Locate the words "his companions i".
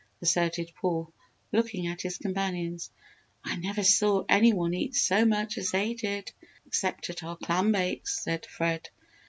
2.01-3.55